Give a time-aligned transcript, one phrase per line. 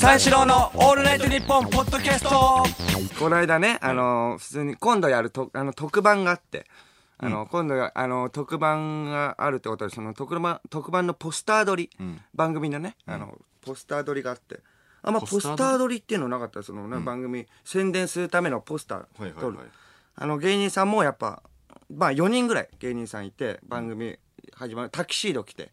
[0.00, 2.64] 三四郎のオールナイトニッポンポッドキャスト。
[3.18, 6.66] この間ね、あの、普通に、今度やると、あの、特番があって、
[7.18, 11.90] あの、今度、あの、特番があるってことで、その特番、特番のポスター撮り、
[12.34, 14.60] 番組のね、あの、ポスター撮りがあって、
[15.02, 15.98] あんまポスター撮り？
[15.98, 16.62] っていうのなかった？
[16.62, 19.58] そのね、番組、宣伝するためのポスター撮る。
[19.58, 19.66] はい。
[20.16, 21.42] あの、芸人さんもやっぱ、
[21.94, 24.16] まあ4人ぐらい芸人さんいて、番組
[24.54, 25.70] 始まる、タキシード着て、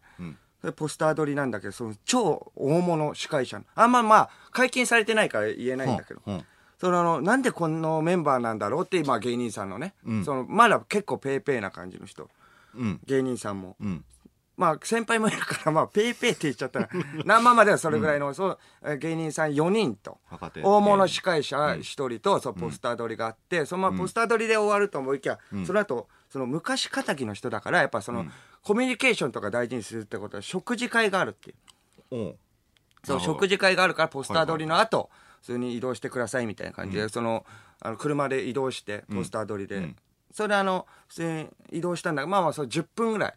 [0.75, 6.45] ポスター撮りなんだけど、その超大物司会者の、あんままあ、解禁されてないから言えないんだけど、うんうん。
[6.77, 9.93] そのあの、なんでこのメンバーなんだろうって、まあ芸人さんのね、
[10.25, 12.29] その、まだ結構ペーペーな感じの人、
[12.75, 12.99] うん。
[13.05, 13.77] 芸人さんも。
[13.79, 14.05] うん。
[14.57, 16.89] まあ先輩もいるから、まあペーペーって言っちゃったら、
[17.23, 20.17] な まあまあではそれぐらいの、そう、え芸人さん4人と。
[20.61, 28.25] 大物司会者1人と、そう、ポスター撮りがあって、そのままポスター撮りで終わると思いきや、その後、その昔敵の人だから、やっぱその、
[28.63, 31.55] コミュニケーションとか大事にするってことは、食事会があるっていう。
[32.11, 32.35] おう
[33.03, 35.09] そう食事会があるからポスター撮りの後、
[35.41, 37.45] 普通に移動してくださいみたいな感じで、その
[37.81, 39.93] あの車で移動してポスター撮りで、
[40.33, 43.33] それであの普通に移動したんだまあまあそう10分ぐらい、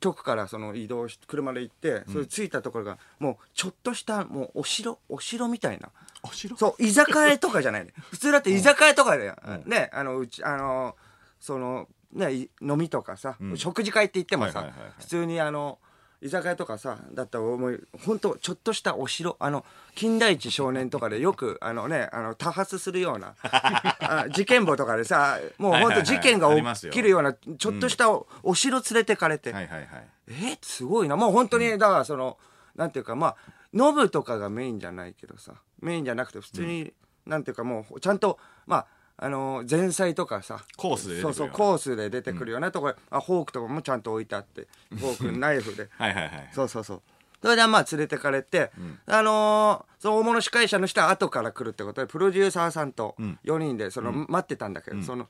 [0.00, 5.88] 局からその移動し車で行ってそれ着いたところがもうちょっとしたもうお城お城みたいな。
[6.22, 6.56] お城？
[6.56, 7.92] そう居酒屋とかじゃないね。
[8.10, 9.32] 普通だって居酒屋とかで、
[9.64, 10.94] ねあのうちあの
[11.40, 14.92] そのねい飲みとかさ、食事会って言ってもさ、はいはいはいはい。
[14.98, 15.78] 普通にあの
[16.22, 19.64] 居酒屋とかさだったら思い本当ちょっとしたお城あの
[19.94, 26.56] 金田一少年とかでよくあのねあの多発するような あ事件簿とかでさもう本当事件がはいはい。
[26.56, 26.92] はいありますよ。
[26.92, 30.08] 起きるようなちょっとしたお,、お城連れてかれて、はいはいはい。
[30.28, 31.16] えすごいな。
[31.16, 32.38] もう本当にだからその、
[32.74, 33.36] なんていうかまあ
[33.74, 36.92] ノブとかがメインじゃないけどさメインじゃなくて普通に、
[37.26, 38.86] なんていうかもうちゃんとまあ
[39.18, 40.64] あの前菜とかさ。
[40.76, 45.88] コースで出てくるようなそうそうコースで出てくるようなところ、あフォークとかもちゃんと置いてあってフォークナイフで。
[45.96, 46.50] はいはいはい。
[46.52, 47.02] そうそうそう。
[47.42, 48.70] それでまあ連れてかれて、
[49.06, 53.14] あのーその大物司会者の人は後から来るってことでプロデューサーさんと
[53.44, 55.28] 4人でその、待ってたんだけど、その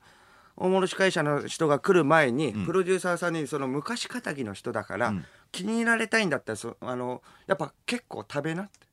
[0.57, 5.13] 大物司会者の人が来る前に、プロデューサーさんにその昔敵の人だから、
[5.51, 8.86] 気に入られたいんだったらそあのやっぱ結構食べなって。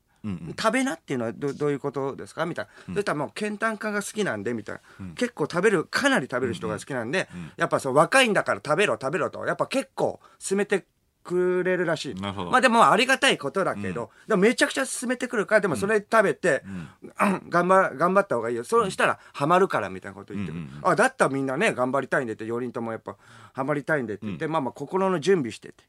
[0.57, 2.45] 食べなっていうのはどどういうことですか？
[2.45, 10.85] みたいな、そしたらもう健炭化が好きなんでみたいな、結構食べるかなり食べる人が好きなんで、やっぱそう若いんだから食べろ食べろとやっぱ結構勧めて
[11.23, 12.15] くれるらしい。
[12.15, 17.49] まあでもありがたいことだけど、でもめちゃくちゃ勧めてくるからでもそれ食べて、うん。
[17.49, 18.63] 頑張頑張った方がいいよ。
[18.63, 23.15] そうしたらハマるからみたいなこと言ってる、あだったらみんなね頑張りたいんでって4人ともやっぱ
[23.53, 25.83] ハマりたいんでって言って、まあまあ心の準備してて、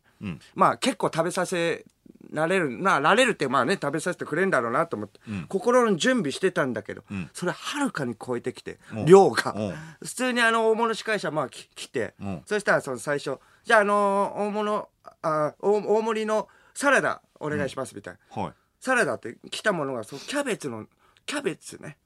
[0.55, 1.85] まあ結構食べさせ
[2.33, 9.75] られるなられるってまあね食べさせてくれるんだろうなと思って、心の準備してたんだけど、それはるかに超えてきて、量が、うん。
[10.01, 12.43] 普通にあの大物司会者まあき来て、ん。
[12.47, 14.89] そしたらその最初じゃああの大物
[15.23, 18.53] あ大大盛りのサラダお願いしますみたいな、はい。
[18.81, 20.87] サラダって来たものがそうキャベツの
[21.25, 21.97] キャベツね。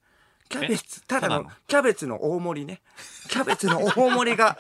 [0.48, 1.47] キャベツただの？
[1.69, 2.80] キャベツの大盛りね。
[3.28, 4.56] キャベツの大盛りが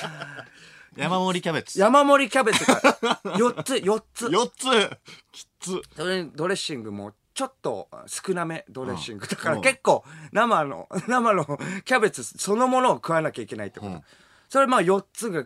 [1.00, 1.80] 山盛りキャベツ。
[1.80, 2.80] 山盛りキャベツが
[3.24, 4.26] 4つ4つ。
[4.28, 4.98] 4つ。
[5.32, 5.82] きつ。
[5.96, 9.62] それにドレッシングもちょっと少なめドレッシングだからうん。
[9.62, 14.02] 結構生の生のキャベツそのものを食わなきゃいけないってこと、うん。
[14.48, 15.44] それまあ4つが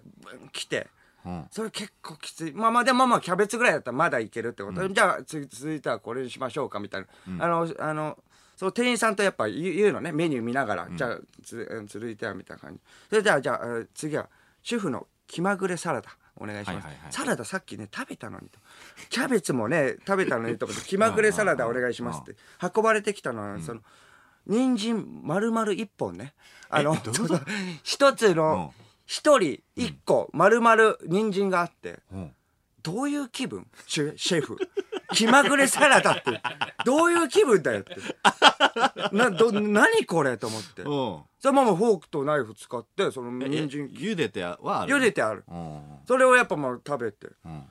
[0.53, 0.89] 来て
[1.25, 1.47] うん。
[1.51, 2.53] それ結構きつい。
[2.53, 8.19] まあまあでもまあまあキャベツぐらいだったらまだいけるってこと、じゃあつ続いてはこれにしましょうかみたいな、あのあの
[8.57, 10.13] そう店員さんとやっぱ言うのね。
[10.13, 12.81] メニュー見ながら、じゃあつ続いてはみたいな感じ。
[13.09, 14.29] それじゃあじゃあえー次は
[14.63, 17.13] 主婦の気まぐれサラダお願いします、はいはいはい。
[17.13, 18.59] サラダさっきね食べたのにと。
[19.11, 22.37] キャベツもね食べたのにと思って気まぐれサラダお願いしますって
[22.75, 23.81] 運ばれてきたのは、その
[24.47, 26.35] 人参丸々一本ね。
[26.69, 26.97] あの
[27.83, 28.75] 一つの
[29.07, 32.33] 一人一個丸々人参があって、ん。
[32.83, 33.67] どういう気分？
[33.87, 34.59] シェフ
[35.15, 36.41] 気まぐれサラダって。
[36.85, 37.97] どういう気分だよって。
[39.13, 40.83] など何これと思って。
[40.83, 40.89] うん。
[41.39, 45.45] そのままフォークとナイフ使ってそのえ人参茹でてはある茹でてある。
[45.49, 45.81] うん。
[46.07, 47.29] それをやっぱまあ食べて。
[47.45, 47.65] うん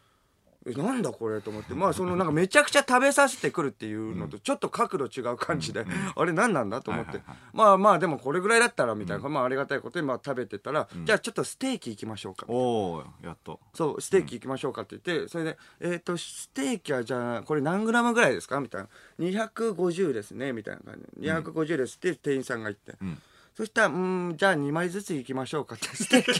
[0.66, 1.74] えなんだこれと思って。
[1.74, 5.85] まあそのなんかめちゃくちゃ食べさせてくるっていうのとちょっと角度違う感じで、
[6.16, 7.22] あれ何なんだと思って、
[7.52, 13.59] まあまあでもこれぐらいだったらみたいな、まあありがたいことでまあ食べてたら、じゃあちょっとステーキ行きましょうかおおやっと。
[13.73, 18.90] そうステーキ行きましょうかって言って、それでえっ、とステーキはじゃあこれ何グラムぐらいですかみたいな。
[19.20, 21.22] 250ですねみたいな感じ。
[21.22, 23.22] で250ですって店員さんが言って、ん。
[23.55, 26.34] そしたらうんじゃあ2枚ずつ行きましょうかってステー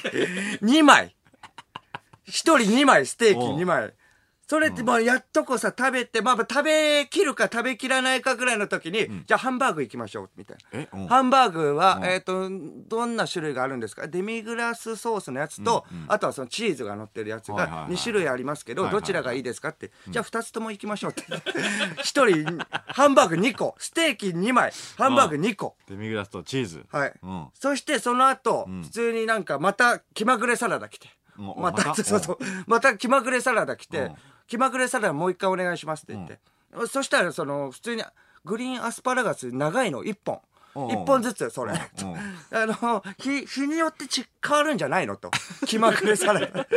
[0.62, 1.15] キ2枚。
[2.25, 3.94] 1人2枚ステーキ2枚
[4.45, 11.04] それってまあやっとこさ食べて、まあ、食べきるか食べきらないかぐらいの時に、じゃあハンバーグ行きましょうみたいえうん。
[11.04, 12.06] なハンバーグは、うん。
[12.06, 12.50] えっ、と
[12.88, 14.07] どんな種類があるんですか？
[14.07, 17.94] デミグラスソースのやつと、あとはそのチーズが乗ってるやつがはいはいはい。
[17.94, 19.01] 2種類ありますけど、はいはいはい。
[19.01, 21.24] どちらがいいですかって、じゃあ2つとも行きましょうって。
[22.04, 22.57] 一人
[22.88, 24.72] ハンバーグ2個ステーキ2枚。
[24.98, 25.75] ハンバーグ2個。
[25.88, 26.86] デミグラスとチーズ。
[26.92, 27.48] はい、うん。
[27.54, 28.84] そしてその後、ん。
[28.84, 31.07] 普通になんかまた気まぐれサラダ来て、
[31.38, 32.38] うんまたまた そうそう。
[32.68, 34.15] また気まぐれサラダ来て、うん。
[34.47, 36.39] 気まぐれサラダもう一回お願いしますって言って、
[36.88, 38.03] そしたらその普通に
[38.45, 40.41] グリーンアスパラガス長いの1本。
[40.75, 40.88] うん。
[40.88, 41.75] 1本ずつそれ、ん。
[41.77, 45.31] あの日日によってち変わるんじゃないのと。
[45.65, 46.68] 気まぐれサラダ。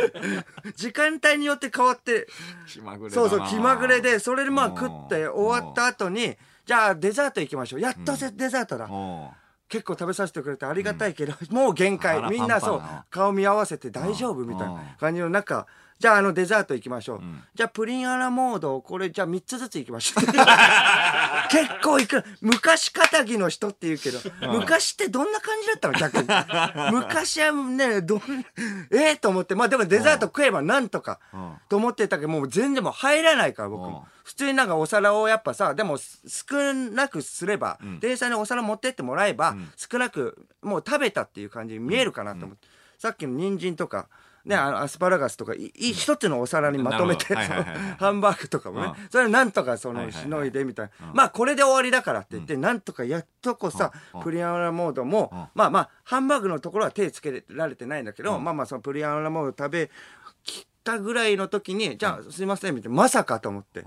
[0.75, 2.27] 時間帯によって変わって。
[2.67, 4.75] 気まぐれそうそう気まぐれでそれでまあうん。
[4.75, 7.79] 食って終わった後にじゃあデザート行きましょう。
[7.81, 9.29] やっとせデザートだ、うん
[9.69, 12.15] 結構食べさせてくれてありがたいけど、もう限界。
[12.15, 15.67] 腹みんなそう顔見合わせて大丈夫うんみたいな感じの中
[15.99, 17.43] じゃああのデザート行きましょう、ん。
[17.55, 20.25] じゃあプリンアラモードこれじゃあ3つずつ行きましょう。
[21.49, 22.23] 結構行く。
[22.41, 24.19] 昔かぎの人って言うけど、
[24.51, 25.93] 昔ってどんな感じだったの？
[25.93, 26.27] 逆に。
[26.91, 28.21] 昔はねどん
[28.93, 29.55] ええと思って。
[29.55, 31.53] まあでもデザート食えばなんとか、うん。
[31.67, 34.11] と思ってたけどもう全然もう入らないから僕も、うん。
[34.23, 42.67] 普通になんかお皿をやっぱさでもす少なくすれば、店員さんにお皿持ってってもらえば、少なくもう食べたっていう感じに見えるかなと思って、
[42.99, 44.09] さっきの人参とか
[44.47, 47.59] ね、あのアスパラガスとかいい一つのお皿にまとめて、なるほど。
[47.59, 47.97] はいはいはいはい。
[47.97, 49.09] ハンバーグとかもね、うん。
[49.09, 54.21] それなんとかそのはいはいはいしのいでみたいな、まあこれで終わりだからって言って、なんとかやっとこさ、うん。
[54.21, 55.47] プリアラモードも、うん。
[55.53, 59.91] まあまあハンバーグのところは手つけられてないんだけど、まあまあそのプリアラモード食べ
[60.43, 62.95] きったぐらいの時に、じゃあすいませんみたいな。
[62.95, 63.83] まさかと思って、ん。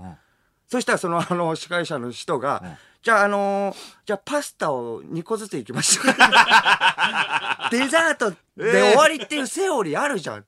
[0.67, 3.75] そしたらそのあの司会者の人が、じゃああのー
[4.05, 6.05] じゃあパスタを2個ずついきましょう。
[7.71, 10.45] デザートで終わりっていうセオリーあるじゃん、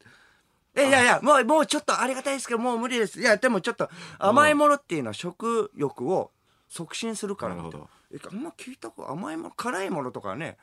[0.76, 3.20] えいやいやもうもうちょっとありがたいですけどもう無理です。
[3.20, 3.90] いやでもちょっと
[4.20, 6.32] 甘いものっていうのは食欲を
[6.70, 10.58] 促進するからみたあんま聞いたこと甘いもの辛いものとかはね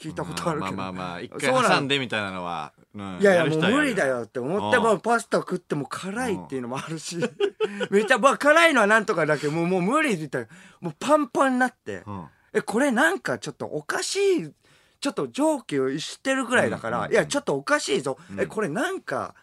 [0.00, 4.82] 聞いたことあるけど、まあまあまあ一そうなん回挟んでみたいなのは、うんいやいやもう無理だよって思ってうん。
[4.82, 7.18] もうパスタ食っても辛いっていうのもあるし。
[7.90, 10.48] めっちゃまあ辛いのはなんとかだけどもうもう無理みたいな
[10.80, 12.26] もうパンパンになって、うん。
[12.52, 14.52] えこれなんかちょっとおかしい
[15.00, 19.34] ちょっと蒸気をしてるぐらいだから、いやちょっとおかしいぞ、えこれなんか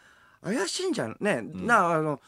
[0.43, 1.17] 怪しいんじゃん。
[1.19, 2.19] ね、なあの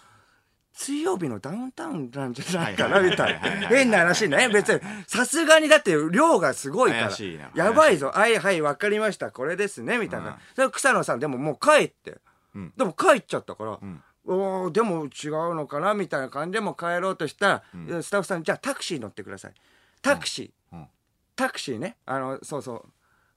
[0.80, 3.68] 水曜日のダウンタウンなんじゃないかなみたいな。
[3.68, 4.48] 変な話ね。
[4.48, 7.12] 別にさすがにだって量がすごいから。
[7.54, 8.14] やばいぞ。
[8.16, 9.30] はいはい分かりました。
[9.30, 9.98] これですね。
[9.98, 10.72] みたいな、うん。
[10.72, 12.20] 草野さんでももう帰って、
[12.56, 12.74] うん。
[12.78, 14.04] でも帰っちゃったから、ん。
[14.26, 17.64] おーでも違うのかなみたいな感じでもう帰ろうとしたら、
[18.02, 19.54] スタッフさんじゃあタクシー乗ってください。
[20.02, 20.88] タクシー、うん。
[21.36, 21.98] タクシーね。
[22.06, 22.86] あのそうそう。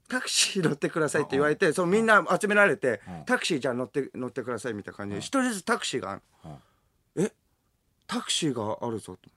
[0.09, 3.25] タクシー乗ってくださいって言われて、そのみんな集められて、うん。
[3.25, 6.23] タクシーじゃあ乗って乗ってくださいみたいな感じで一、人ずつタクシーがある、
[7.17, 7.33] え
[8.07, 9.31] タクシーがあるぞと、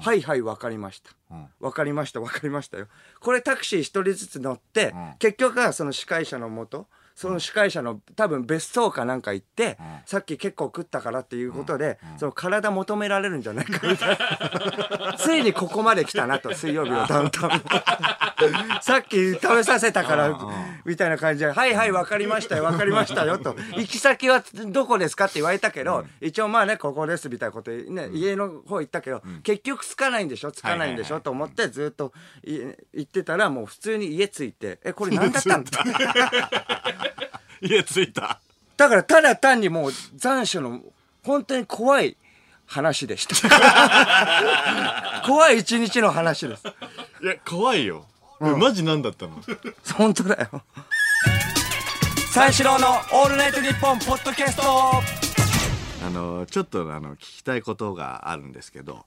[0.00, 1.46] はいはい分かりました、うん。
[1.60, 2.86] 分かりました分かりましたよ。
[3.20, 5.14] これタクシー一人ずつ乗って、うん。
[5.18, 6.86] 結局はその司会者のもと
[7.18, 9.86] その司会者の多分別荘かなんか行って、うん。
[10.06, 15.14] さっき結構食ったからっていうことで、その体求められるんじゃないかみたいな。
[15.18, 17.52] ついにここまで来たなと水曜日のダウンタウン。
[17.54, 17.58] も
[18.82, 20.38] さっき食べさせたから
[20.84, 32.12] みたいな感じで「はいはい分かりましたよ分かりましたよ」と「行き先はどこですか?」って言われたけど、一応まあねここですみたいなことね、家の方行ったけど、結局つかないんでしょつかないんでしょ、と思ってずっと
[32.44, 32.54] い
[32.92, 35.70] 行ってたらもう普通に家着いて「えこれ何だったんだ?」
[37.60, 38.40] 家着いた。
[38.76, 40.80] だからただ単にもう残暑の
[41.24, 42.16] 本当に怖い
[42.66, 43.34] 話でした。
[45.26, 46.62] 怖い一日の話です。
[47.22, 48.06] いや怖いよ、
[48.40, 49.42] えマジ何だったの？
[49.96, 50.62] 本当だよ。
[52.32, 54.62] 三四郎のオールナイトニッポンポッドキャスト。
[56.06, 59.04] あのちょっとあの聞きたいことがあるんですけど、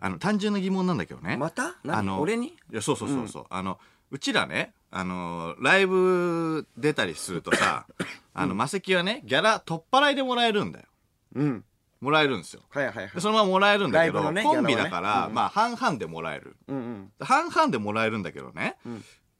[0.00, 1.36] あの単純な疑問なんだけどね。
[1.36, 1.74] また？
[1.82, 1.98] 何？
[1.98, 2.48] あの俺に？
[2.48, 3.78] いやそうそうそうそう、あの
[4.12, 7.86] うちらねあのライブ出たりするとさ
[8.32, 10.86] あの魔石はねギャラ取っ払いでもらえるんだよ。
[11.34, 11.64] うん
[12.00, 12.62] もらえるんですよ。
[12.70, 13.10] はいはいはい。
[13.12, 16.56] でそのままもらえるんだけど、ライブのねコンビだから、まあ半々でもらえる。
[16.68, 17.12] うんうん。
[17.20, 18.76] 半々でもらえるんだけどね、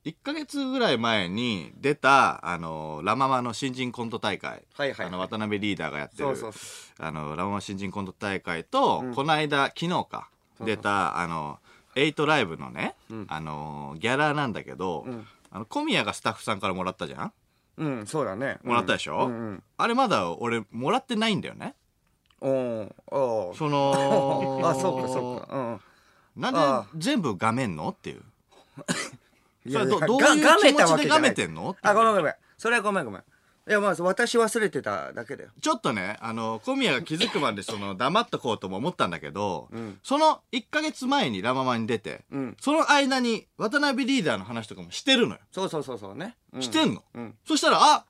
[0.05, 4.63] 1ヶ月ぐらい前に出た、あの、ラ・ママの新人コント大会。
[4.75, 6.59] はいはいあの、渡辺リーダーがやってる、そうそ
[7.03, 10.29] うあの、ラ・ママ新人コント大会と、この間、昨日か、
[10.61, 11.59] 出た、あの、
[11.95, 12.95] エイトライブのね、
[13.29, 15.07] あの、ギャラなんだけど、
[15.51, 17.33] あの、小宮がスタッフさんからもらったじゃん？
[17.79, 18.59] うんそうだね。
[18.65, 19.63] もらったでしょ、うんうん。
[19.77, 21.75] あれまだ俺、もらってないんだよね。
[22.41, 25.57] おーおーその あそうかそうか。
[25.57, 25.81] うん。
[26.37, 28.23] なんあで全部画面のっていう？
[29.67, 31.77] いそれどどういう気持ちでがめてんの？
[31.83, 33.21] あごめんごめんそれはごめんごめん。
[33.69, 35.51] いやまあ私忘れてただけだよ。
[35.61, 39.99] ちょっとね、あの、小宮が気づくまでその黙っとこうとも思ったんだけど、ん。
[40.03, 42.57] その1ヶ月前にラママに出て、うん。
[42.61, 45.41] その間に渡辺リーダーの話とかもしてるのよ。
[45.53, 47.35] そうそうそうそうね、うしてんの、うん。
[47.47, 48.07] そしたら、あ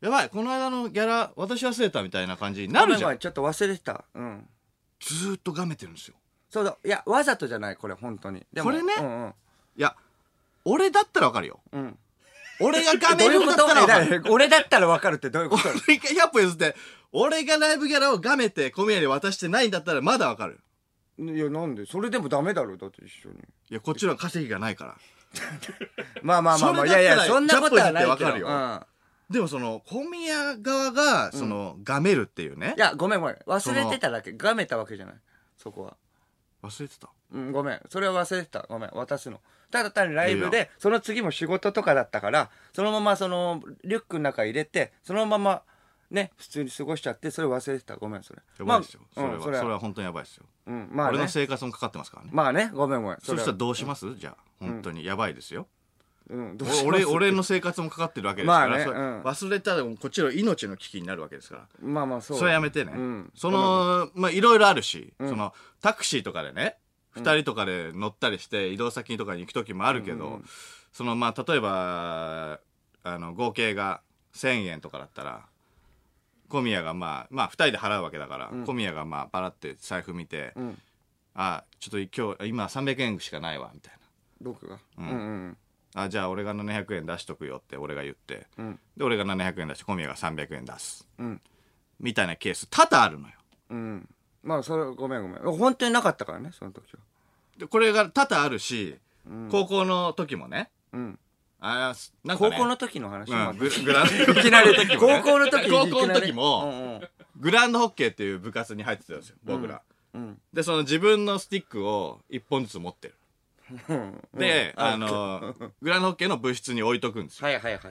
[0.00, 3.18] やばい、この間のギャラ私忘れたみたいな感じになるじゃん。
[3.18, 4.04] ちょっと忘れてた。
[4.14, 4.48] うん。
[5.00, 6.14] ずーっとがめてるんですよ。
[6.48, 6.76] そうだ。
[6.84, 8.44] いやわざとじゃないこれ本当に。
[8.52, 9.34] でもこれねうんうん。
[9.76, 9.94] いや、
[10.64, 11.60] 俺だったらわかるよ。
[11.72, 11.98] うん。
[12.60, 14.22] 俺ががめるんだったらわかる。
[14.30, 15.68] 俺だったら分かるってどういうこと？
[15.86, 16.76] 俺が100歩譲って、
[17.12, 20.60] 俺がライブギャラをがめて小宮に渡してないんだったらまだわかる。
[21.18, 21.84] いやなんで？
[21.86, 23.36] それでもダメだろだって一緒に。
[23.70, 24.96] いや、こっちの稼ぎがないから。
[26.22, 28.14] まあまあまあまあいやいやそんなことはないけど。
[28.14, 28.46] 100歩譲ってわかるよ。
[28.48, 28.80] うん
[29.30, 32.74] でもその、小宮側が、その、がめるっていうね。
[32.76, 32.80] い。
[32.80, 33.36] やごめんごめん。
[33.46, 34.32] 忘れてただけ。
[34.32, 35.14] がめたわけじゃない。
[35.56, 35.96] そこは。
[36.62, 37.08] 忘れてた？
[37.32, 37.80] うんごめん。
[37.88, 38.66] それは忘れてた。
[38.68, 38.90] ごめん。
[38.92, 39.40] 渡すの。
[39.70, 45.62] ただ単にライブいやでその次も仕事とかだったからそのままそのリュックの中入れてそのまま
[46.10, 47.96] ね普通に過ごしちゃってそれ忘れてた。
[47.96, 48.42] ごめんそれ。
[48.58, 49.00] やばいですよ。
[49.14, 50.44] それは、まあうんそれは本当にやばいですよ。
[50.66, 51.14] うんまあね。
[51.14, 52.30] 俺の生活もかかってますからね。
[52.32, 52.70] まあね。
[52.74, 53.16] ごめんごめん。
[53.16, 53.18] れは。
[53.22, 54.16] そしたらどうします？
[54.16, 55.04] じゃあ、本当に。
[55.04, 55.68] やばいですよ。
[56.30, 56.86] うんどうします？
[56.86, 59.22] 俺、俺の生活もかかってるわけですから、まあねうん。
[59.22, 61.66] 忘れたらこっちの命の危機になるわけですから。
[61.82, 62.38] まあまあそう。
[62.38, 62.92] それはやめてね。
[62.94, 63.30] うん。
[63.34, 66.76] その、まあ、いろいろあるし、その、タクシーとかでね、
[67.10, 70.40] 二人とかで乗ったりして移動先とかに行く時もあるけど、
[70.92, 72.60] その、まあ、例えば、
[73.02, 74.00] あの、合計が
[74.34, 75.46] 1000円とかだったら、
[76.48, 80.78] 小宮がまあ、まあ、二人で払うわけだから、小宮がまあ、パラって財布見て、ん。
[81.34, 83.94] あ、ちょっと今日、今300円しかないわ、みたい
[84.42, 84.78] 僕が？
[84.98, 85.08] うん。
[85.08, 85.56] うんな。
[85.94, 88.78] あ、じゃあ俺が700円出しとくよって俺が言って、ん。
[88.96, 91.08] で、俺が700円出して小宮が300円出す。
[91.18, 91.40] うん。
[91.98, 93.34] みたいなケース多々あるのよ。
[93.70, 94.08] うん。
[94.42, 95.56] まあそれごめんごめん。
[95.56, 97.00] 本当になかったからねその時は。
[97.58, 98.96] でこれが多々あるし、
[99.50, 101.18] 高校の時もね、うん。
[101.60, 102.50] あーなんかね。
[102.56, 104.32] 高校の時の話うん、もググランド。
[104.40, 107.08] いきなり高校の時高校の時も、うんうん。
[107.36, 109.82] グランドホッケーっていう部活に入ってたんですよ、僕ら。
[110.14, 110.40] うん。
[110.52, 113.14] で、その自分のスティックを一本ずつ持ってる。
[113.88, 114.28] うん。
[114.34, 114.82] で、うん。
[114.82, 117.46] あの、グランドホッケーの部室に置いとくんですよ。
[117.46, 117.82] はいはいはい。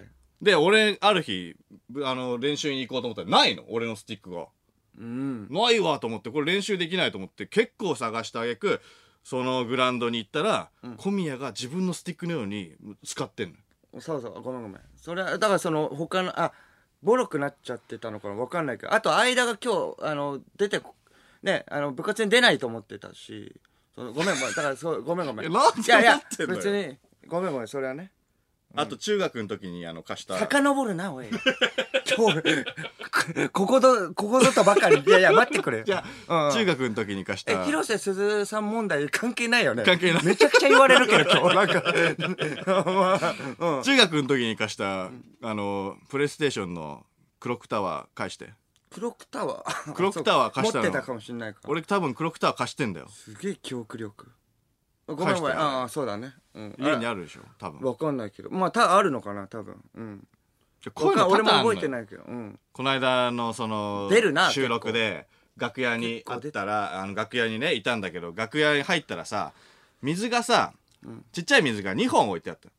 [0.42, 1.56] で、俺、ある日、
[1.90, 4.48] ぶあの、練習に行こうと思ったら、ないの俺のスティックが。
[4.98, 5.48] うん。
[5.50, 8.82] ないわと思って、これ練習できないと思って、結構探してあげく、
[9.24, 13.56] そのグラウンドに行ったら、小宮が自分のスティックのように使ってんの。
[14.02, 14.82] そうそうごめんごめん。
[14.96, 16.54] それはだからその他のあ
[17.02, 18.36] ボロくなっちゃってたのかな？
[18.36, 18.94] 分かんないけど。
[18.94, 20.94] あと間が今日あの出てこ
[21.42, 23.60] ねあの部活に出ないと思ってたし
[24.00, 25.52] そのごめんごめんだからそうごめんごめん。
[25.52, 26.62] なんでいやいや思ってんのよ。
[26.62, 28.14] 別にごめんごめんそれはね。
[28.74, 30.38] あと中学の時にあの貸した。
[30.38, 31.28] 遡るなおい。
[31.28, 35.02] 今日ここぞここぞとばかり。
[35.06, 35.84] いやいや待ってくれよ。
[35.86, 36.54] いや、うんうん。
[36.54, 37.52] 中学の時に貸した。
[37.62, 39.84] え広瀬すずさん問題関係ないよね。
[39.84, 40.24] 関係ない。
[40.24, 41.56] めちゃくちゃ言われるけど今日。
[41.58, 41.84] なんか
[42.86, 47.06] まあうん中学の時に貸した、あの、プレイステーションの
[47.42, 48.54] クロックタワー返して。
[48.90, 49.94] クロックタワー。
[49.94, 50.84] クロックタワー貸したの？
[50.86, 51.70] 持ってたかもしんないから。
[51.70, 53.08] 俺多分クロックタワー貸してんだよ。
[53.10, 54.32] すげえ記憶力。
[55.08, 55.60] ごめんごめん。
[55.60, 57.82] ああそうだね、うん、家にああるでしょ多分。
[57.82, 58.50] わかんないけど。
[58.52, 59.84] まあたあるのかな多分。
[59.96, 60.28] うん。
[60.94, 62.24] こういうの多俺も覚えてないけど。
[62.24, 62.60] うん。
[62.72, 64.10] この間のその
[64.52, 65.28] 収録で
[65.58, 69.54] 楽屋にあったらあの楽屋にねいたんだけど楽屋に入ったらさ
[70.02, 70.74] 水がさ、
[71.32, 72.70] ちっちゃい水が2本置いてあった。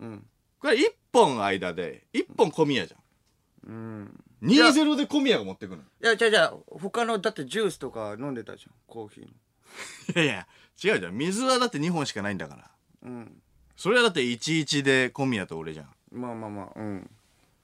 [0.00, 0.26] うん。
[0.60, 3.70] これ1本間で1本小宮じゃん。
[3.70, 5.82] うん2-0で小宮が持ってくるの？
[6.02, 8.72] いやじゃあじゃあ他のだってジュースとか飲んでたじゃん。
[8.86, 9.30] コーヒーの。
[10.22, 10.46] いやいや
[10.82, 11.14] 違うじゃん。
[11.14, 12.70] 水はだって2本しかないんだから。
[13.02, 13.42] うん。
[13.76, 15.88] それはだって11で小宮と俺じゃん。
[16.12, 17.10] まあまあまあうん。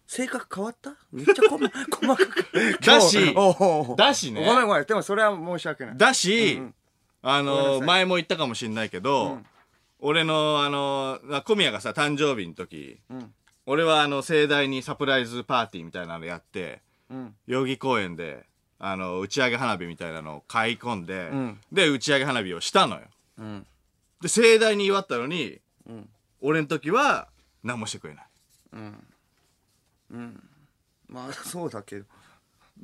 [0.07, 0.95] 性格変わった？
[1.13, 1.59] めっちゃ細
[1.91, 2.79] 細かく。
[2.81, 3.35] だし。
[3.97, 4.45] だしね。
[4.45, 4.85] ごめんごめん。
[4.85, 5.97] でもそれは申し訳ない。
[5.97, 6.75] だし、うん
[7.27, 9.47] あごめんなの前も言ったかもしんないけど、うん。
[10.01, 13.33] 俺のあの小宮がさ誕生日の時、ん
[13.67, 17.35] 俺はあの盛大にサプライズパーティーみたいなのやってうん。
[17.47, 18.45] 代々木公園で
[18.79, 21.59] あの打ち上げ花火みたいなのを買い込んで、ん。
[21.73, 23.03] で打ち上げ花火をしたのよ。
[23.39, 23.67] うん。
[24.21, 26.09] で盛大に祝ったのに、ん。
[26.41, 27.29] 俺の時は
[27.63, 28.25] 何もしてくれない。
[31.09, 32.05] まあそうだけど。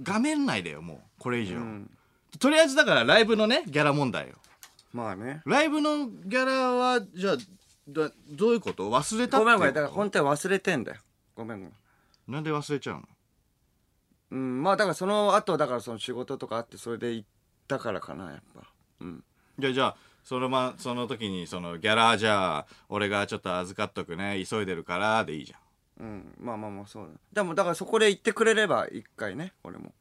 [0.02, 0.98] 画面内だよもう。
[1.18, 1.90] これ以上、ん。
[2.38, 4.36] とりあえずだからライブのねギャラ問題よ。
[4.92, 5.42] まあね。
[5.44, 7.36] ライブのギャラはじゃあ
[7.88, 8.90] だどういうこと？
[8.90, 10.98] 忘れたってごめんごめんだから本当は忘れてんだよ。
[11.34, 11.74] ごめんごめん。
[12.28, 13.02] なんで忘れちゃうの？
[14.32, 17.28] うんまあだからその後だからその仕事とかあってそれで行っ
[17.66, 18.62] たからかなやっぱ。
[19.00, 19.24] うん。
[19.58, 26.06] じゃあじゃあそのまその時にそのギャラじゃあ俺がちょっと預かっとくね急いでるからでいいじゃん。
[26.06, 26.34] うん。
[26.38, 27.10] まあまあまあそうだ。
[27.32, 29.92] でもだからそこで行ってくれれば一回ね俺も。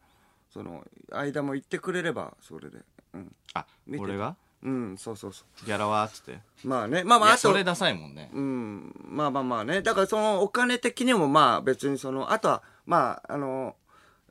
[0.52, 2.80] その間も行ってくれればそれで。
[3.14, 3.36] うん。
[3.54, 4.04] あ見て。
[4.04, 4.36] 俺が？
[4.62, 6.34] うんそうそうそギャラはっつって。
[6.34, 8.30] うまあねまあまいああとやそれダサいもんね。
[8.34, 9.82] うんまあまあまあね。
[9.82, 13.76] だからそのお金的にもまあ別にそのあとはまああの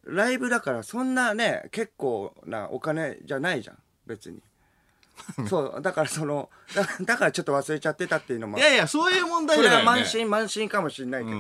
[0.05, 4.43] ライブだからそんなね結構なお金じゃないじゃん別に。
[5.49, 8.59] そうだからそのだだからちょっと忘れちゃってたっていうのも。
[8.59, 10.03] いやいやそういう問題じゃないよね。
[10.03, 11.37] 慢心慢心かもしれないけど。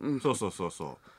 [0.00, 1.10] うん、そうそうそうそう。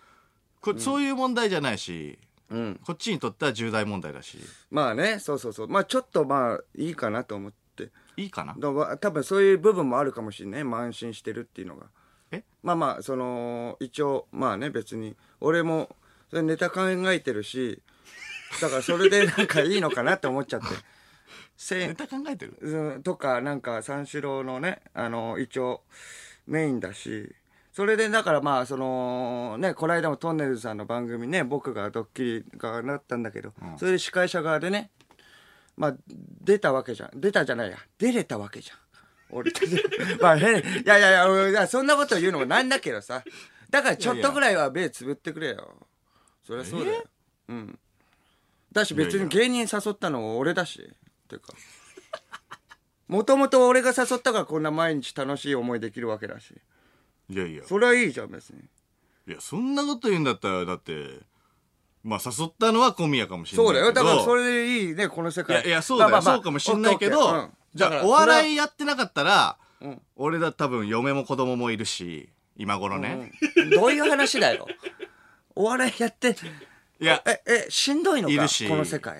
[0.61, 2.17] こそういう問題じゃないし、
[2.51, 2.79] うん。
[2.85, 4.37] こっちにとっては重大問題だし。
[4.69, 5.67] まあねそうそうそう。
[5.67, 7.89] まあちょっとまあいいかなと思って。
[8.17, 8.55] いいかな？
[8.97, 10.61] 多分そういう部分もあるかもしれない。
[10.63, 11.87] 慢心してるっていうのが。
[12.31, 12.43] え？
[12.61, 15.95] まあまあその一応まあね別に俺も
[16.29, 16.81] それネタ考
[17.11, 17.81] えてるし
[18.61, 20.67] だからそれでなんかいいのかなって思っちゃって。
[21.55, 22.57] せ ネタ考えてる？
[22.61, 25.81] うんとかなんか三四郎のねあの一応
[26.47, 27.33] メインだし
[27.71, 34.91] それでだからまあそのねこの間もトンネルズさんの番組ね僕がドッキリがなったんだけど、それで司会者側でね
[35.77, 37.19] まあ出たわけじゃん。
[37.19, 37.77] 出たじゃないや。
[37.97, 38.77] 出れたわけじゃん。
[39.31, 39.51] 俺
[40.19, 43.23] まあ変いやいやいや俺いやそんなこと言うのもなんだけどさ。
[43.69, 45.87] だからちょっとぐらいは目つぶってくれよ。
[46.43, 47.03] そりゃそうだよ。
[47.47, 47.79] うん。
[48.71, 50.81] だし別に芸人誘ったの俺だし。
[50.81, 51.53] っていうか。
[53.07, 56.55] もともと俺が誘ったからこんな毎日楽しい思いできるわけだし
[57.31, 57.63] いやいや。
[57.65, 58.59] それはいいじゃん別に。
[59.27, 61.19] いやそんなこと言うんだったらだって
[62.03, 63.93] まあ誘ったのは小宮かもしれないそうだよ。
[63.93, 65.57] だからそれでいいねこの世界。
[65.57, 67.49] いやいやそうだよ、まあまあまあそうかもしんないけど、うん。
[67.73, 69.57] じゃあお笑いやってなかったら、
[69.87, 70.01] ん。
[70.15, 73.69] 俺だ多分嫁も子供もいるし今頃ね、うん。
[73.69, 74.67] どういう話だよ。
[75.55, 76.35] お笑いやって
[76.99, 78.67] いやええしんどいのかいるし。
[78.67, 79.19] この世界。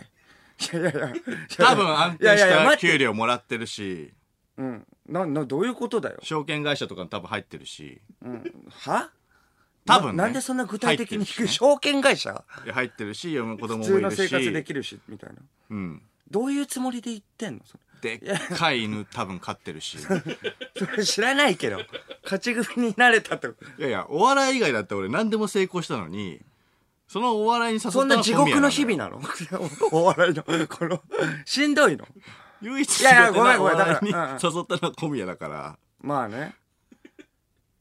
[0.74, 1.14] いやいやいや。
[1.58, 4.14] 多分安定した給料もらってるし。
[4.58, 6.18] うんななどういうことだよ？
[6.22, 8.02] 証券会社とかに多分入ってるし。
[8.70, 9.10] は？
[9.86, 10.18] 多分ね。
[10.18, 11.52] ななんでそんな具体的に入ってるし。
[11.52, 12.44] ね証券会社？
[12.66, 14.30] いや入ってるし子供普通のもいるし。
[14.30, 15.36] 生活できるしみたいな。
[15.72, 16.02] うん。
[16.30, 17.62] どういうつもりで言ってんの？
[17.66, 17.82] それ。
[18.02, 19.98] でっかい犬多分飼ってるし。
[20.02, 20.14] そ
[20.98, 21.82] れ知らないけど。
[22.24, 23.50] 勝ち組になれたと。
[23.50, 26.42] いやいやお笑い以外だって俺何でも成功したのに
[27.08, 29.22] そのお笑いに誘ったのそんな地獄の日々ななの
[29.92, 31.02] お笑いのこの
[31.46, 32.08] しんどいの？
[32.62, 35.78] 唯一いやいやごめんごめんだから誘ったのは小宮だから。
[36.02, 36.56] まあね。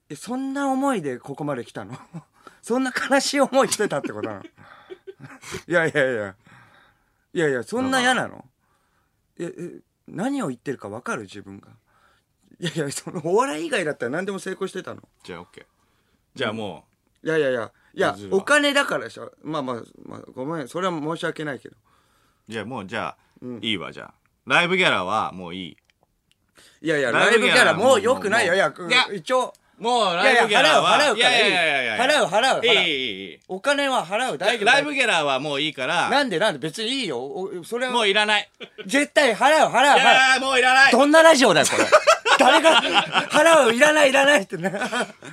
[0.08, 1.96] えそんな思いでここまで来たの？
[2.62, 4.42] そんな悲しい思いしてたってことなの？
[5.68, 6.34] いやいやいや。
[7.32, 8.44] いやいやそんな嫌なの？
[9.38, 11.22] ええ何を言ってるか分かる？
[11.22, 11.68] 自分が。
[12.58, 15.02] いやいやそのお笑い以外だったら何でも成功してたの？
[15.22, 15.64] じゃあ OK
[16.34, 16.84] じゃあも
[17.22, 17.72] いやいやいや。
[17.92, 19.32] いやお金だからでしょ。
[19.42, 20.68] まあまあ、まあ、ごめん。
[20.68, 21.76] それは申し訳ないけど。
[22.48, 24.14] うじゃあもうじゃあ、いいわじゃあ
[24.50, 25.76] ライブギャラはもういい。
[26.82, 28.54] いやいやラライブギャラもうよくないよ。
[28.54, 28.72] いや
[29.14, 29.54] 一応。
[29.78, 31.96] もうライブギャラは払う払うからいいいやいやいや。
[31.96, 32.66] いや払う払う払う。
[32.66, 33.38] いいいいいい。
[33.46, 36.10] お金は払う大丈夫ライブギャラはもういいから。
[36.10, 37.20] なんでなんで別にいいよ。
[37.20, 37.92] おそれは。
[37.92, 38.50] もういらない。
[38.86, 40.34] 絶対払う払うい払う。
[40.34, 40.92] やもういらない。
[40.92, 41.84] どんなラジオだよこれ。
[42.40, 42.82] 誰が
[43.30, 44.72] 払ういらないいらないってね。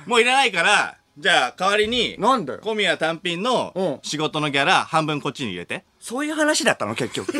[0.06, 2.60] もういらないからじゃあ代わりになんだよ。
[2.62, 3.98] 小宮単品のうん。
[4.02, 5.84] 仕事のギャラ半分こっちに入れて。
[5.98, 7.32] そういう話だったの結局。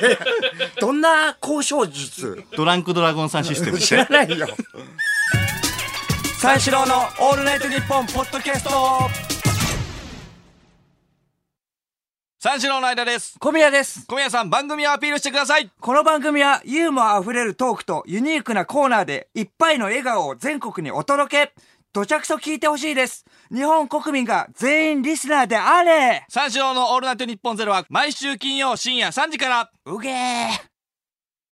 [0.80, 2.44] どんな交渉術？
[2.54, 4.46] ドランクドラゴンさんシステムし知らてないよ。
[6.42, 8.70] 三四郎のオールナイトニッポンポッドキャスト。
[12.38, 13.38] 三四郎の間です。
[13.38, 14.06] 小宮です。
[14.06, 15.70] 小宮さん番組をアピールしてください。
[15.80, 21.54] この番組はユーモアあふれるトークとユニークなコーナーでいっぱいの笑顔を全国にお届け
[21.96, 23.24] どちゃくそ聞いてほしいです。
[23.50, 26.26] 日本国民が全員リスナーであれ。
[26.28, 29.70] 三四郎のオールナイトニッポンゼロは毎週金曜深夜3時から。
[29.86, 30.75] うげー